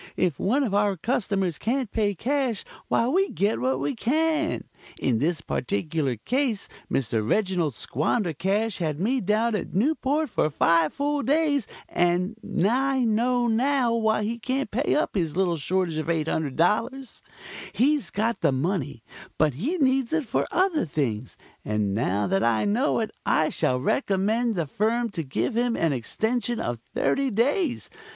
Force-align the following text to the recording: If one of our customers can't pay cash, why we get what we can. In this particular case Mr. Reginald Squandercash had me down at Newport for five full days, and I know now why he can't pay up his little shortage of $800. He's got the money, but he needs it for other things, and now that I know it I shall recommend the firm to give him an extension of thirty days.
If 0.17 0.39
one 0.39 0.63
of 0.63 0.73
our 0.73 0.97
customers 0.97 1.59
can't 1.59 1.91
pay 1.91 2.15
cash, 2.15 2.65
why 2.87 3.07
we 3.07 3.29
get 3.29 3.59
what 3.59 3.79
we 3.79 3.93
can. 3.93 4.63
In 4.97 5.19
this 5.19 5.41
particular 5.41 6.15
case 6.15 6.67
Mr. 6.91 7.21
Reginald 7.29 7.73
Squandercash 7.75 8.79
had 8.79 8.99
me 8.99 9.21
down 9.21 9.53
at 9.53 9.75
Newport 9.75 10.31
for 10.31 10.49
five 10.49 10.91
full 10.91 11.21
days, 11.21 11.67
and 11.87 12.35
I 12.67 13.05
know 13.05 13.45
now 13.45 13.93
why 13.93 14.23
he 14.23 14.39
can't 14.39 14.71
pay 14.71 14.95
up 14.95 15.13
his 15.13 15.37
little 15.37 15.55
shortage 15.57 15.97
of 15.99 16.07
$800. 16.07 17.21
He's 17.71 18.09
got 18.09 18.41
the 18.41 18.51
money, 18.51 19.03
but 19.37 19.53
he 19.53 19.77
needs 19.77 20.13
it 20.13 20.25
for 20.25 20.47
other 20.49 20.83
things, 20.83 21.37
and 21.63 21.93
now 21.93 22.25
that 22.25 22.41
I 22.43 22.65
know 22.65 23.01
it 23.01 23.11
I 23.23 23.49
shall 23.49 23.79
recommend 23.79 24.55
the 24.55 24.65
firm 24.65 25.11
to 25.11 25.21
give 25.21 25.55
him 25.55 25.75
an 25.75 25.93
extension 25.93 26.59
of 26.59 26.79
thirty 26.95 27.29
days. 27.29 27.87